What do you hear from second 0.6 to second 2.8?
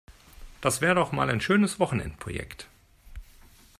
Das wäre doch mal ein schönes Wochenendprojekt!